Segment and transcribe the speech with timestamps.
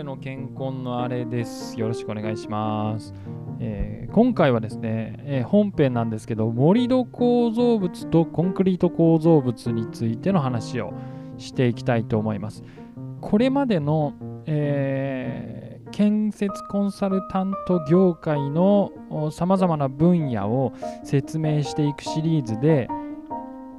[0.00, 1.78] 俺の健康のあれです。
[1.78, 3.12] よろしくお願いします。
[3.58, 10.94] えー、今回はですね、えー、本編なんですけど、盛土構造物とコンクリート構造物についての話を
[11.36, 12.62] していきたいと思います。
[13.20, 14.14] これまでの、
[14.46, 18.92] えー、建設コンサルタント業界の
[19.30, 20.72] さまざまな分野を
[21.04, 22.88] 説明していくシリーズで、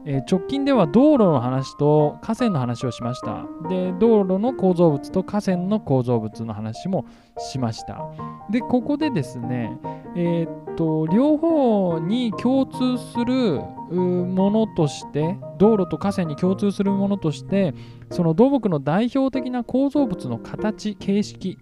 [0.05, 3.45] えー、直近では道路の話と河川の話をしました。
[3.69, 7.05] で、道路の構造物と河川の構造物の話も
[7.37, 8.01] しました。
[8.49, 9.77] で、ここでですね、
[10.15, 17.73] えー、っと、両方に共通するものとして、道路と河川に共通するものとして、
[18.09, 21.59] その土木の代表的な構造物の形、形式、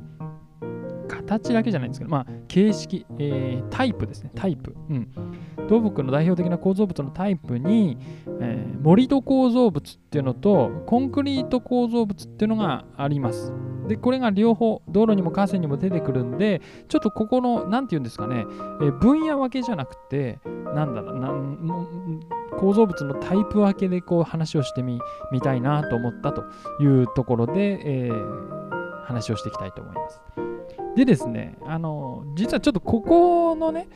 [1.10, 4.76] 形だけじゃないんですけど、まあ、形式、えー、タイプですね、タイプ。
[4.90, 5.10] うん。
[5.68, 7.98] 土木の代表的な構造物のタイプに、
[8.40, 13.54] えー、盛土構造物っていうのと、コンクリート構造物っていうのがあります。
[13.88, 18.46] で、これが両方、道路にも河川にも出てくるんで、ちょっとここの、なんて言うんですかね、
[18.82, 20.40] えー、分野分けじゃなくて、
[20.76, 22.20] なんだろう、なん
[22.60, 25.00] 構造物のタイプ分けでこう話をしてみ
[25.32, 26.44] みたいなと思ったと
[26.82, 30.49] いうところで、えー、話をしていきたいと思います。
[30.96, 33.88] でですね、あの、実はちょっとここのね、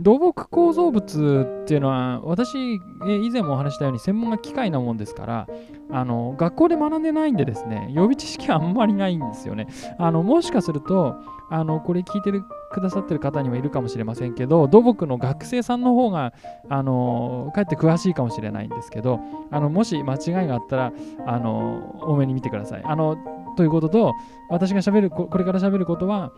[0.00, 5.48] 土木構造物っていうのは私以前もお話したように専門が機械なもんですから
[5.90, 9.66] あの学校で学んでないんでですね予備知識はあんまりないんですよね。
[9.98, 11.16] あのもしかすると
[11.50, 16.32] あのこれ聞いてるくださってる方にもいるかもしれませんけど土木の学生さんの方が
[16.68, 20.92] あのかえって詳しいかもしれないんですけどあのもし間違いがあったら
[21.26, 22.82] あの多めに見てください。
[22.84, 23.18] あの
[23.56, 24.14] ということと、
[24.48, 26.32] 私が喋る、これからしゃべることは、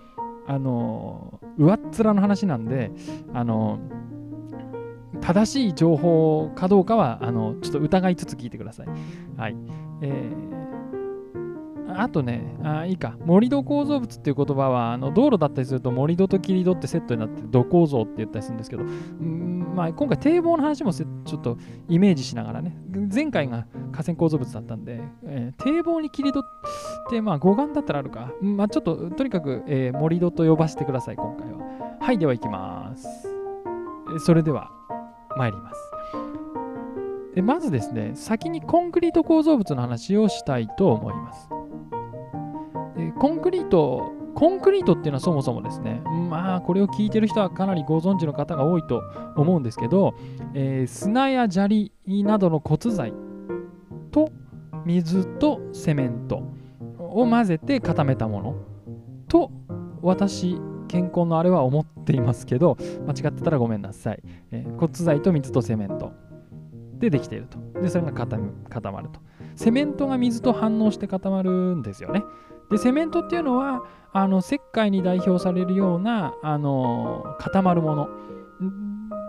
[0.47, 2.91] あの、上っ面の話なんで、
[3.33, 3.79] あの、
[5.21, 8.87] 正しい情報かどうかは、あの、ちょっと疑いつつ聞いてください。
[9.37, 9.57] はい。
[10.03, 10.62] えー、
[11.97, 21.07] あとね、あいいか、盛土構造物っていう言葉は、あの道路だったりすると盛土と切り土ってセットになって土構造って言ったりするんですけど、んまあ、今回堤防の話もちょ
[21.39, 21.59] っと
[21.89, 22.77] イメージしながらね、
[23.13, 26.43] 前回が河川構造物だったんで、えー、堤防に切り土っ
[27.11, 28.33] て、まあ、護岸だったらあるか。
[28.41, 31.59] まあ、ちょっと、とにかく、えー、盛り土と呼ばせてください、今回は。
[32.01, 33.29] はい、では行きます。
[34.19, 34.71] それでは、
[35.37, 35.93] 参ります。
[37.41, 41.49] まずですね、先にコンクリート構造物の話をしたいと思います。
[43.23, 49.01] コンクリート、コンクリートっていうのはそもそもですね、まあ、これを聞いてる人はかなりご存知の方が多いと
[49.37, 50.17] 思うんですけど、
[50.55, 53.15] えー、砂や砂利などの骨材
[54.11, 54.33] と
[54.85, 56.43] 水とセメント
[56.99, 58.57] を混ぜて固めたもの
[59.29, 59.53] と
[60.01, 66.13] 私健康のあれは思っていますけど間違ってたらごめんなさい、えー、骨材と水とセメント
[66.99, 67.59] でできていると。
[67.81, 68.39] でそれが固
[68.91, 69.21] まると。
[69.55, 72.25] セメントが水と反応して固まるんですよね。
[72.73, 78.09] でセメントっていうのはあの石灰に代表されるようなあの固まるもの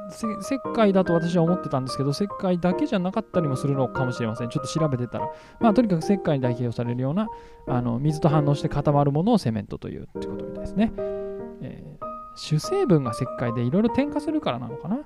[0.10, 4.50] 石灰だと私は思ってたんですけど、石灰だけじゃなかったりもするのかもしれません。
[4.50, 5.30] ちょっと調べてたら。
[5.60, 7.30] まあ、とにかく石灰に代表されるような
[7.68, 10.94] あの水と反応して固まるものをセメントというってことみたいですね。
[11.62, 11.98] え、
[12.36, 15.00] 主成分が石灰でいろいろ添加するからなのかな？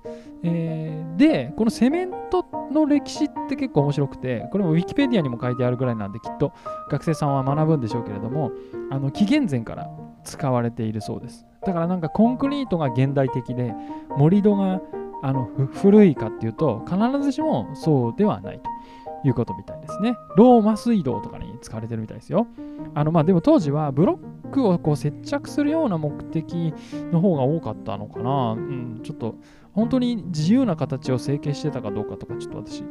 [0.44, 6.54] えー、で、このセメントの歴史って結構面白くて、これもウィキペディアにも書いてあるぐらいなんで、きっと
[6.90, 8.52] 学生さんは学ぶんでしょうけれども、
[8.92, 9.90] あの紀元前から
[10.24, 11.46] 使われているそうです。
[11.66, 13.74] だからなんかコンクリートが現代的で、
[14.18, 14.82] 盛り土が
[15.24, 20.16] あの古いかっていうと、必ずしもそうではないということみたいですね。
[20.36, 22.48] ローマ水道とかに使われてるみたいですよ。
[22.94, 24.18] あのまあでも当時はブロッ
[24.52, 26.74] クをこう接着するような目的
[27.12, 28.54] の方が多かったのかな。
[28.54, 29.36] うん、ちょっと
[29.74, 32.84] 本当に自由な形を成形してたかどうかとか、ちょっと私、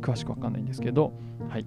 [0.00, 1.12] 詳しくわかんないんですけど、
[1.48, 1.66] はい。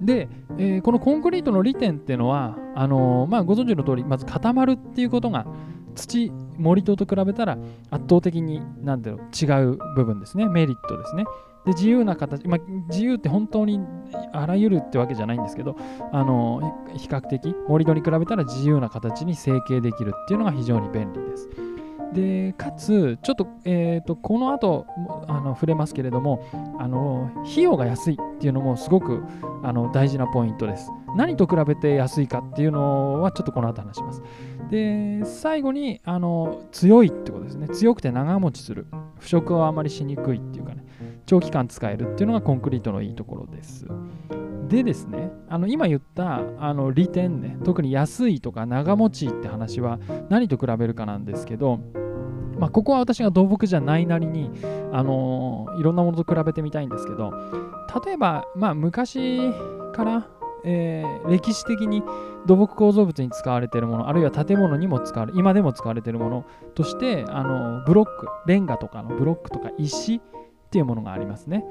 [0.00, 0.28] で、
[0.58, 5.46] えー、このコンクリートの利点っていうのは、あのー、まあ、ご存知の通り、まず固まるっていうことが
[5.94, 7.58] 土、森とと比べたら
[7.90, 10.48] 圧倒的に何だろう違う部分ですね。
[10.48, 11.24] メリットですね。
[11.64, 13.80] で自由な形、まあ、自由って本当に
[14.32, 15.76] あらゆるってわけじゃないんですけど、
[16.12, 21.48] あの比較的盛り土に比べたら自由な形に成形できるっていうのが非常に便利です。
[22.12, 24.84] でかつ、ちょっと,、えーと、この後
[25.28, 26.44] あの触れますけれども
[26.78, 29.22] あの、費用が安いっていうのもすごく
[29.62, 30.90] あの大事なポイントです。
[31.16, 34.22] 何と比べて安いかっていうのはちょっとこの後話します。
[34.70, 37.68] で、最後にあの強いってことですね。
[37.68, 38.86] 強くて長持ちする。
[39.18, 40.84] 腐食はあまりしにくいっていうかね、
[41.26, 43.86] 長期間使えるっていうのがコンクリートのいいところです。
[44.68, 49.98] でですね、あの今言ったあの利点ね、特に安いとか長持ちって話は
[50.30, 51.78] 何と比べるかなんですけど、
[52.58, 54.50] まあ、ここは私が土木じゃないなりに、
[54.92, 57.32] あのー、いろんなものと比べてみたいんですけど、
[58.04, 59.52] 例えば、まあ、昔
[59.92, 60.28] から
[60.64, 62.02] えー、歴史的に
[62.46, 70.20] 土木構造物に使われているものあるいは建物にも使われ今でも使われているものとしてあのブロックレンガとかのブロックとか石
[70.72, 71.66] っていうものがありますね。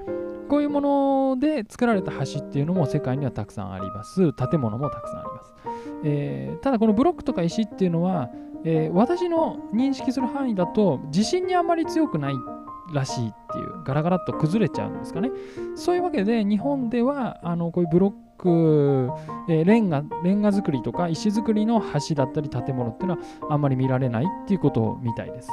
[0.48, 4.31] こういうもので作られた橋っていうのも世界にはたくさんあります。
[4.33, 5.53] 建物もたくさんあります、
[6.03, 8.30] えー、ただこのブロックとか石っていうのは、
[8.63, 12.33] えー、私の認識する範囲だと地震にあまり強くない
[12.94, 15.31] らしいっていうガラガラっと崩れちゃうんですかね。
[15.75, 19.09] そういうわけで日本ではあのこういうブロック、
[19.50, 25.50] えー、レンガレンガ作りとか石造りの橋だったり建物っていうのはあんまり見られないっていうことみたいです。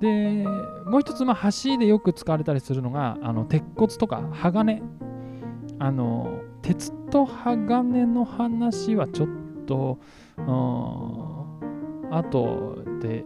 [0.00, 0.46] で
[0.86, 4.82] もう一つ、まあ、橋でよく使われたりするのがあの鉄骨とか鋼
[5.78, 9.28] あの鉄と鋼の話はちょっ
[9.66, 9.98] と
[12.10, 13.24] あとで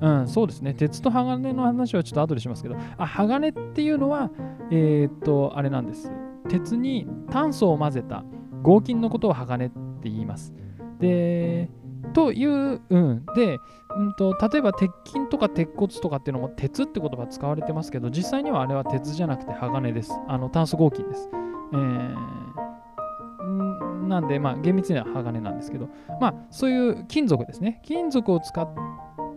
[0.00, 0.72] うん、そうですね。
[0.72, 4.30] 鉄と鋼の話はちょっと後でしますけど、あ、鋼っていうのは、
[4.70, 6.10] えー、っと、あれなんです。
[6.48, 8.24] 鉄に炭素を混ぜた
[8.62, 10.54] 合金のことを鋼って言います。
[10.98, 11.68] で、
[12.12, 13.26] という、うん。
[13.34, 13.58] で、
[13.96, 20.12] うんと、例えば鉄筋とか鉄骨とかっていうのも鉄って言葉使われてますけど、実際にはあれは鉄じゃなくて鋼です。
[20.28, 21.28] あの炭素合金です。
[21.72, 22.50] えー、
[24.08, 25.88] なんで、まあ、厳密には鋼なんですけど、
[26.20, 27.80] まあ、そういう金属ですね。
[27.84, 28.68] 金属を使っ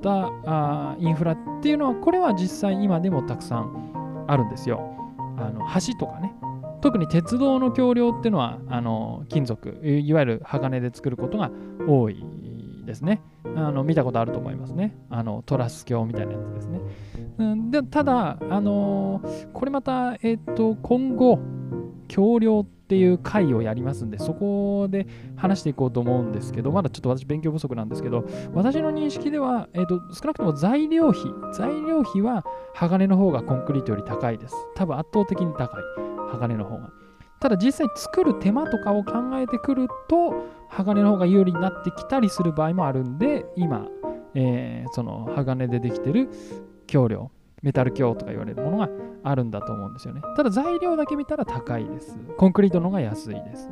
[0.01, 4.81] たあインフラっていうのはこれは実際今でもたくさんあるんですよ。
[5.37, 6.33] あの橋とかね
[6.81, 11.49] 特に鉄道の橋梁っていうのはあの金属いわゆる鋼で作ることが
[11.87, 12.25] 多い
[12.85, 13.21] ですね。
[13.55, 14.95] あの見たことあると思いますね。
[15.09, 16.79] あのトラス橋みたいなやつですね。
[17.37, 21.39] うん、でただ、あのー、これまた、えっ、ー、と今後
[22.07, 32.45] 橋梁っていう回をやりますんで、そこで話していこうと思うんですけど、まだちょっと私勉強不足なんですけど、私の認識では、えーと、少なくとも材料費、材料費は
[32.75, 34.55] 鋼の方がコンクリートより高いです。
[34.75, 35.83] 多分圧倒的に高い、
[36.31, 37.02] 鋼の方が。
[37.43, 43.85] ただ実際作る手間とかを考えてくると、鋼の方が有利になってきたりする場合もあるんで、今、
[44.33, 46.29] えー、その鋼でできてる
[46.87, 47.31] 橋梁、
[47.61, 48.89] メタル鏡とか言われるものが
[49.23, 50.21] あるんだと思うんですよね。
[50.37, 52.17] ただ材料だけ見たら高いです。
[52.37, 53.69] コンクリートの方が安いです。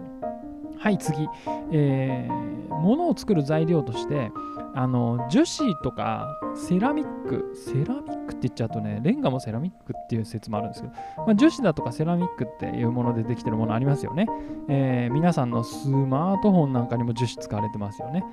[0.78, 1.30] はい、次。
[1.72, 4.34] えー、物を作る材料として、
[4.76, 14.28] あの樹脂とかセラミック、セラミックって言っちゃうとね、レンガもセラミックっていう説もあるんですけど、まあ、樹脂だとかセラミックっていうものでできてるものありますよね。
[14.68, 18.24] えー、皆さんのスマートフォンなんかにも樹脂使われてますよね。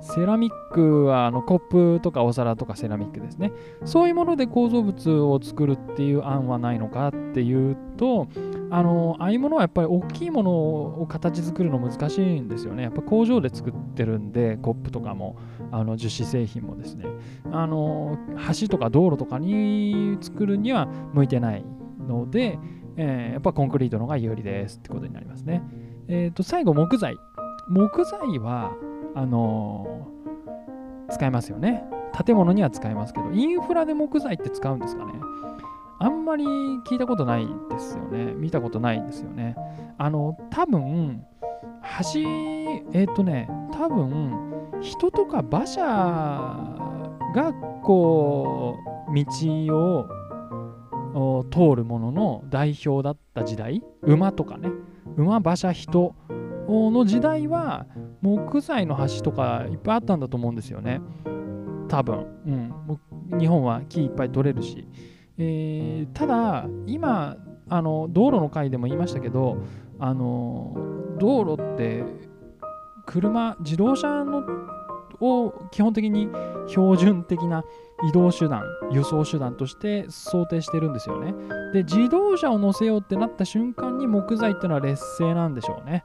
[0.00, 3.52] セラミックはあのコップとかお皿とかセラミックですね。
[3.84, 8.28] そういうもので構造物を作るっていう案はないのかっていうと、
[8.70, 12.82] あのああいうものはやっぱり大きいものを形作るの難しいんですよね。
[12.82, 15.36] やっぱ工場で作ってるんで、コップとかも、
[15.70, 17.06] あの樹脂製品もですね、
[17.50, 18.18] あの
[18.60, 21.64] 橋とか道路とかに作るには向いてない
[22.06, 22.58] ので、
[22.96, 25.62] えー、やっぱコンクリートの方が有利ですってことになりますね。
[26.08, 27.16] えっ、ー、と、最後、木材。
[27.68, 28.72] 木材は、
[29.14, 31.84] あのー、使えますよね。
[32.26, 35.12] 建物には使えますけど、インフラで木材って使うんですかね。
[36.00, 38.32] あんまり聞いたことないですよね。
[38.34, 39.56] 見たことないんですよね。
[39.98, 41.24] あの、多分、
[42.12, 42.20] 橋、
[42.92, 44.48] えっ、ー、とね、多分、
[44.80, 45.82] 人とか馬車
[47.34, 47.52] が
[47.82, 48.76] こ
[49.08, 49.24] う、道
[49.74, 54.70] を通るものの代表だった時代、馬とかね、
[55.16, 56.14] 馬、馬車、人
[56.68, 57.86] の時代は、
[58.20, 61.00] 木材の橋とかいっぱいあったんだと思うんですよね。
[61.88, 62.26] 多分。
[62.46, 63.38] うん。
[63.38, 64.86] 日本は木いっぱい取れるし。
[65.38, 67.36] えー、ただ、今、
[67.70, 69.58] あの道路の回でも言いましたけど、
[69.98, 70.74] あの
[71.18, 72.04] 道路って
[73.06, 74.42] 車、自動車の
[75.20, 76.28] を基本的に
[76.68, 77.64] 標準的な
[78.08, 81.34] 移動手段、輸送手段として想定してるんですよね。
[81.72, 86.02] で、自動車を乗せようってなった瞬間に木材っていうのは劣勢なんでしょうね。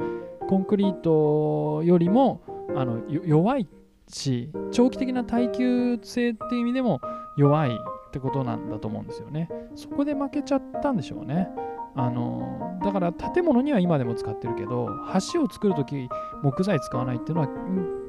[0.50, 2.42] コンクリートよりも
[2.76, 3.68] あの弱い
[4.08, 7.00] し、長期的な耐久性っていう意味でも
[7.38, 7.78] 弱い
[8.14, 9.50] ってことなんだと思うんですよね。
[9.74, 11.50] そこで負けちゃったんでしょうね。
[11.96, 14.90] あのだから建物には今でも使ってるけど
[15.34, 16.10] 橋を作るとき
[16.42, 17.48] 木材使わないっていうのは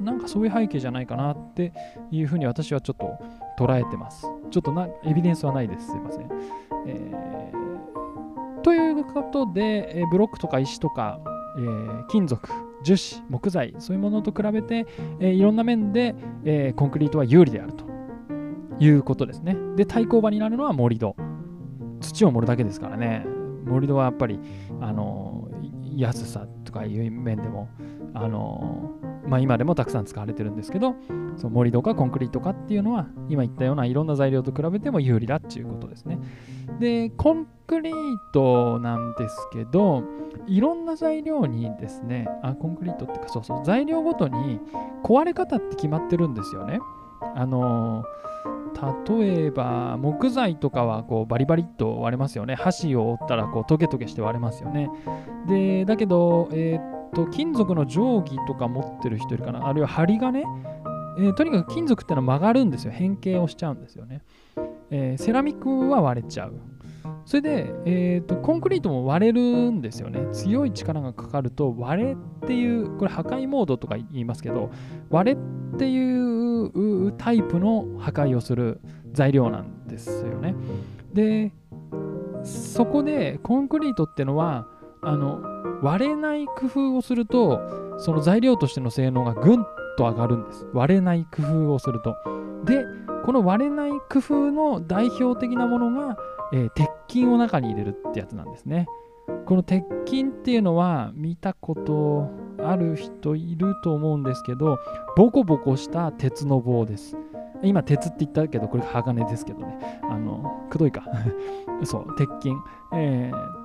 [0.01, 1.71] なんかそういう背景じゃないかなって
[2.09, 6.29] いうふうに私はちょっと捉えてますちょっとなエビデンスはないですすいません、
[6.87, 11.19] えー、ということで、えブロックとか石とか、
[11.59, 12.49] えー、金属
[12.83, 14.87] 樹脂木材そういうものと比べて、
[15.19, 17.94] えー、いろんな面で、えコンクリートは有利であると
[18.79, 19.55] いうことですね。
[19.75, 21.15] で対抗馬になるのは盛り土。
[22.01, 23.25] 土を盛るだけですからね。
[23.65, 24.39] 盛り土はやっぱり
[24.81, 25.47] あの
[25.95, 27.69] 安さとかいう面でも
[28.13, 28.91] あの
[29.27, 30.95] まあ、今でもたくさん使われてるんですけど
[31.37, 36.19] その盛り土かコンクリートかっていうのは今言ったようないろんな材料と比べても有利だっていうことですね。
[36.79, 40.03] でコンクリートなんですけど
[40.47, 44.59] いろんな材料にですねあコンクリートってかそうそう材料ごとに
[45.03, 46.79] 壊れ方って決まってるんですよね。
[47.35, 48.03] あの
[49.09, 52.55] 例えば木材とかはこうバリバリっと割れますよね。
[52.55, 54.89] 箸を折ったらこうトゲトゲして割れますよね。
[55.47, 59.67] でだけど、えー、と金属の定規とか持ってる人いるかな。
[59.67, 60.41] あるいは針金、
[61.17, 62.91] えー、とにかく金属ってのは曲がるんですよ。
[62.91, 64.21] 変形をしちゃうんですよね、
[64.89, 66.53] えー、セラミックは割れちゃう。
[67.25, 70.27] それで、えーと、コンクリートも割れるんですよね。
[70.31, 74.69] 強い力がかかると割れっていうこれ破壊モードとか言いますけど
[75.09, 78.79] 割れっていうタイプの破壊をする
[79.11, 80.55] 材料なんですよね。
[81.13, 81.51] で
[82.43, 84.67] そこでコンクリートってのは
[85.01, 85.41] あの
[85.81, 89.63] 割れない工夫をするとその材料としての性能がぐん
[89.97, 90.67] と上がるんです。
[90.73, 92.15] 割れない工夫をすると。
[92.65, 92.85] で
[93.25, 96.15] この割れない工夫の代表的なものが、
[96.53, 98.87] えー、鉄筋を中に入れるってやつなんですね。
[99.45, 102.29] この鉄筋っていうのは見たこと
[102.63, 104.77] ある人いると思うんですけど
[105.15, 107.17] ボコボコした鉄の棒です。
[107.63, 109.99] 今鉄って言ったけどこれ鋼ですけどね。
[110.09, 111.03] あのくどいか。
[111.83, 112.53] そう鉄筋、
[112.93, 113.64] えー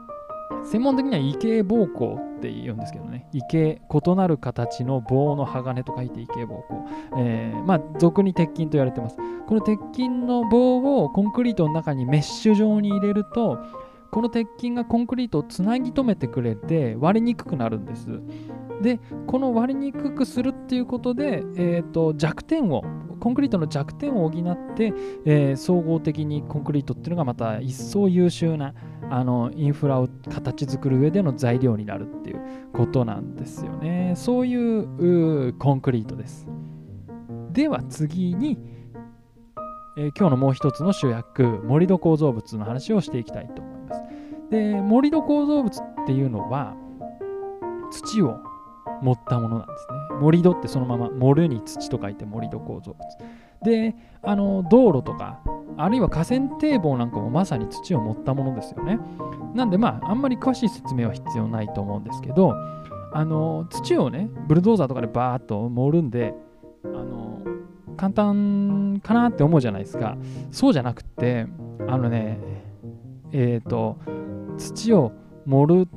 [0.64, 3.28] 専門的には異形膀胱って言うんですけどね。
[3.32, 6.62] 異形異なる形の棒の鋼と書いて異形膀胱、
[7.18, 9.16] えー、まあ俗に鉄筋と言われてます。
[9.46, 13.58] この鉄筋の棒をコンクリートの中にメッシュ状に入れると
[14.10, 18.20] この鉄筋がコンクリートをつなぎ止めてくれて割れにくくなるんです。
[18.82, 22.82] でこの割りにくくするっていうことで、えーと、弱点を
[23.20, 24.94] コンクリートの弱点を補って、
[25.26, 28.74] えー、総合的にコンクリートっていうのがまた一層優秀な
[29.10, 32.40] あのインフラを形作る上での材料になるっていう
[32.72, 36.46] ことなんですよねそういうコンクリートです
[37.52, 38.58] では次に、
[39.98, 44.02] えー、今日のもう一つの主役盛土構造物の話をしていきたいと思います
[44.50, 46.76] で盛土構造物っていうのは
[47.90, 48.38] 土を
[49.02, 50.20] 盛ったものなんですね。
[50.20, 53.00] 盛土ってそのまま盛るに土と書いて盛土構造物。
[53.62, 55.40] で、あの道路とか、
[55.76, 58.98] あるいは河川堤防なんかもまさに土を盛ったものですよね。
[59.54, 62.54] なんでまあ、あんまり詳しい説明は必要ないと思うんですけど、
[63.12, 66.34] あの土をね、ブルドーザーとかでバーッと盛るんで、
[66.84, 67.40] あの
[67.96, 70.16] 簡単かなって思うじゃないですか。
[70.50, 71.46] そうじゃなくて、
[71.88, 72.38] あのね、
[73.32, 73.98] えっ、ー、と、
[74.58, 75.12] 土を
[75.46, 75.88] 盛る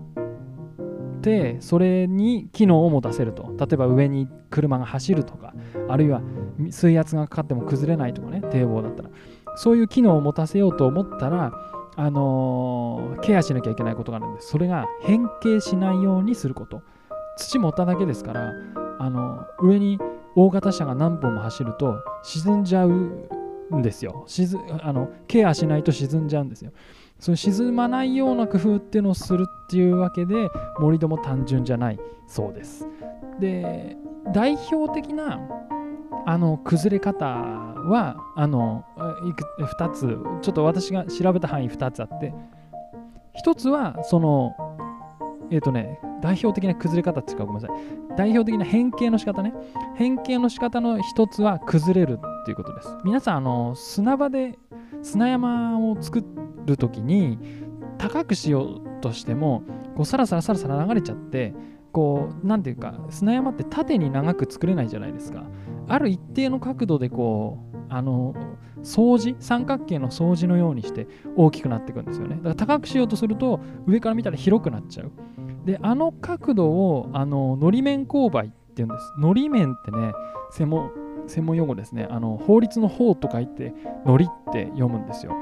[1.24, 5.56] てそれに機能を持たせると例えば上に車が走るとか
[5.88, 6.22] あるいは
[6.70, 9.10] 水圧がかかっても崩れないとかね堤防だったら。
[9.56, 11.54] そういう機能を持たせようと思ったら
[11.96, 14.50] あのー、ケアしなきゃいけないことがあるんです。
[14.50, 16.82] それが変形しないようにすること。
[17.38, 18.54] 土持っただけですから
[19.00, 20.00] あの上に
[20.36, 24.26] 大型車が何本も走ると沈んじゃうんですよ。
[24.82, 26.72] あのケアしないと沈んじゃうんですよ。
[27.20, 32.88] その沈まないような工夫っていうのをするっていうわけで盛り土も単純じゃないそうです。
[33.40, 33.98] で
[34.34, 35.40] 代表的な
[36.26, 38.86] あの崩れ方はあの
[39.28, 42.34] いく2つちょっと私が調べた範囲2つあって
[43.46, 44.56] 1つはその
[45.52, 47.78] えっ、ー、とね代表的な崩れ方っていうかごめんなさい。
[48.16, 49.54] 代表的な変形の仕方ね。
[49.96, 52.88] 変形の仕方の1つは崩れるっていうことです。
[53.04, 54.58] 皆さんあの砂場で
[55.02, 56.24] 砂山を作
[56.66, 57.38] る時に
[57.98, 59.64] 高くしようとしても
[59.96, 61.54] こうサラサラサラサラ流れちゃって
[61.94, 65.44] こう何ていうか砂山って縦に長く作れないじゃないですか。
[65.88, 68.34] ある一定の角度でこうあの
[68.82, 71.08] 掃除三角形の掃除のようにして
[71.38, 72.38] 大きくなっていくんですよね。
[72.38, 75.12] だから高くしようとすると上から見たら広くなっちゃう。
[75.66, 79.14] であの角度をあののり面勾配っていうんです。
[79.20, 80.14] のり面ってね
[80.52, 80.92] 専門
[81.28, 82.08] 専門用語ですね。
[82.10, 83.74] あの法律の法と書いて
[84.04, 85.36] のりって読むんですよ。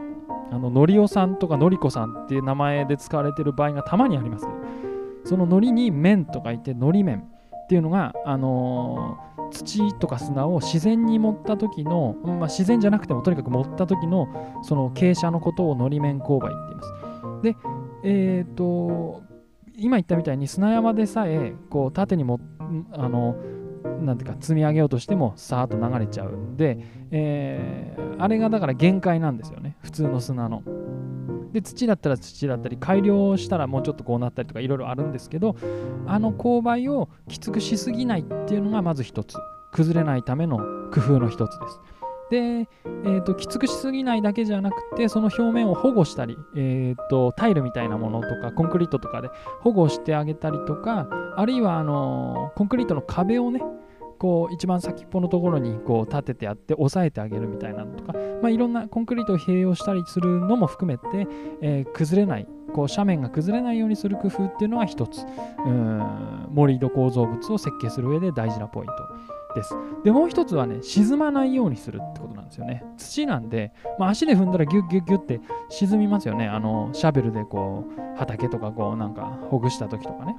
[0.51, 4.90] あののりおさんとかのりこさんっていう名前で使われてる場合がたまにありますけど。
[5.25, 14.27] そののりに面と書いてのり面っていうのが、あのー、土とか砂を自然に盛った時の、まあ、自然じゃなくてもとにかく盛った時の
[14.63, 16.93] その傾斜のことをのり面勾配って言います。
[17.43, 17.55] で、
[18.03, 19.23] えっ、ー、と
[19.77, 22.39] 今言ったみたいに砂山でさえこう縦にも
[22.91, 23.35] あの
[24.01, 26.79] なんていうか積み上げようとしてもさーっと流れちゃうんで、
[27.11, 30.63] えー、あれがだから限界なんですよね普通の砂の。
[31.51, 35.55] で土だったら土だったり改良したらもうちょっとこうなったりとかいろいろあるんですけど
[36.07, 39.37] あの勾配をきつくしすぎないっていうのがまず一つ
[39.71, 40.57] 崩れないための
[40.91, 41.79] 工夫の一つです。
[42.29, 49.29] で、えーと、きつくしすぎないだけじゃなくてその表面を保護したり、えーと、タイルみたいなものとかコンクリートとかで
[49.59, 53.61] 保護してあげたりとかあるいはあのコンクリートの壁をね
[54.21, 58.13] こう一番先っぽのところにこう立ててあって押さえてあげるみたいなのとか、
[58.43, 61.27] まあ、いろんなコンクリートを併用したりするのも含めて、
[61.63, 65.25] えー、崩れないこう斜面が崩れないようにする工夫っていうのは一つ。
[65.65, 68.93] うん盛り土構造物を設計する上で大事なポイント。
[69.53, 69.75] です。
[70.03, 72.83] で、もう一つはね、沈まないようにするってことなんですよね。
[72.97, 75.39] 土なんで、まあ、足で踏んだらギュッギュッギュッって
[75.69, 76.47] 沈みますよね。
[76.47, 80.35] あの、シャベルでこう、畑とかこう、なんかほぐした時とかね。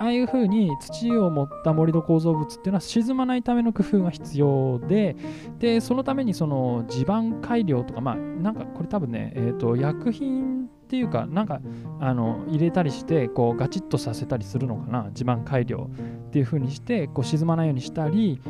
[0.00, 5.16] ああいう風に土を持った盛り土構造物っていうのは沈まないための工夫が必要で、
[5.58, 11.60] で、そのためにその地盤改良とか、まあ、なんかこれ多分ね、えっ、ー、と、薬品っていうか、なんか
[12.00, 15.88] あの入れたりして、こうガチッとさせたりするのかな、地盤改良
[16.26, 18.40] っていう風にして、こう沈まないようにしたり、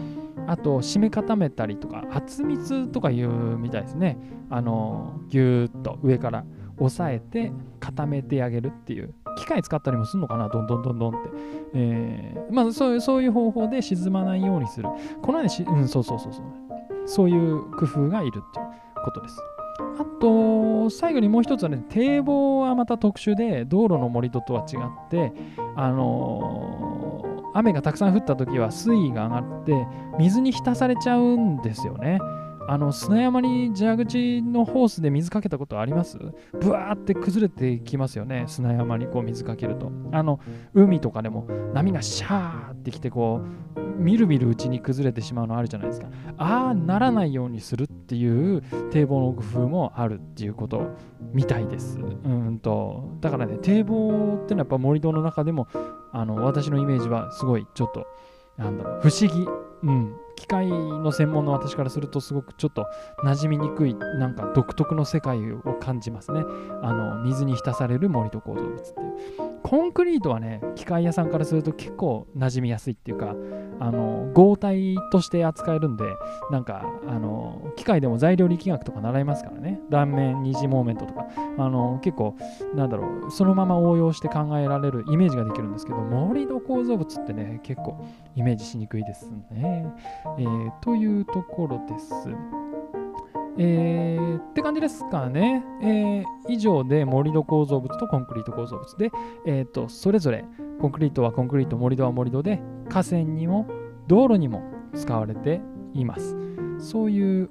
[0.47, 4.17] あと締め固めたりとか、圧密とかいうみたいですね。
[4.49, 6.47] あのぎゅーっと上から
[6.79, 9.13] 押さえて固めてあげるっていう。
[9.37, 11.31] 機械使ったりもするのかな、どんどんどんどんって。
[11.75, 14.89] えー、まあそういうそういう方法で沈まないようにする。
[15.21, 16.45] この間し、うん、そうそうそうそう。
[17.05, 18.67] そういう工夫がいるっていう
[19.05, 19.39] ことです。
[19.99, 25.33] あと、最後にもう一つはね、堤防はまた特殊で、道路の盛り土とは違って、
[25.77, 29.87] あのー、雨がたくさん降った時は水位が上がって、
[30.19, 32.19] 水に浸されちゃうんですよね。
[32.73, 36.17] あの砂山に蛇口のホースで水かけたことあります？
[36.53, 39.91] ブワーって崩れてきますよね砂山にこう水かけると。
[40.12, 40.39] あの
[40.73, 43.43] 海とかでも波がシャーってきてこ
[43.77, 46.07] うみるみるうちに崩れてしまうのあるじゃないですか。
[46.39, 48.62] ああならないようにするっていう
[48.93, 50.97] 堤防の工夫もあるっていうこと
[51.33, 51.99] みたいです。
[51.99, 53.19] うんと。
[53.21, 55.67] だからね堤防ってのはやっぱ盛り土の中でも
[56.12, 58.07] あの私のイメージはすごいちょっと
[58.57, 59.49] なんだろう不思議
[59.83, 60.17] うん。
[60.37, 62.87] 機械の専門の私からするとすごくちょっと
[63.25, 66.43] 馴染みにくいなんか独特の世界を感じますね。
[66.83, 69.50] あの水に浸される森と構造物っていう。
[69.71, 73.37] コンクリートはね機械屋さんからすると結構馴染みやすいっていうか
[73.79, 76.07] あの合体として扱えるんで
[76.50, 79.81] なんかあの機械でも材料力学とか習いますからね。
[79.89, 81.29] 断面二次モーメントとか。
[81.57, 82.37] あの結構
[82.75, 88.04] なんだろうそのまま応用して考えられるイメージができるんですけど盛り土構造物ってね結構
[88.35, 89.87] イメージしにくいですね。
[90.37, 92.13] えー、というところです。
[93.58, 95.65] えー、って感じですかね。
[95.82, 99.10] えー、以上で盛り土構造物とコンクリート構造物で、
[99.47, 100.45] えーと、それぞれ
[100.80, 103.67] コンクリートはコンクリート、盛り土は盛り土で河川にも
[104.06, 104.63] 道路にも
[104.95, 105.60] 使われて
[105.95, 106.36] います。
[106.78, 107.50] そういう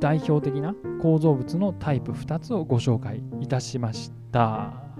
[0.00, 4.40] 代表的な構造物のタイプ2つをご紹介いたしました。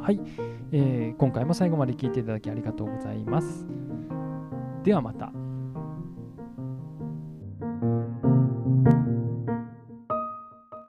[0.00, 0.20] はい、
[0.72, 3.66] えー、今回も最後まで聞いていただきありがとうございます。
[4.82, 5.43] ではまた。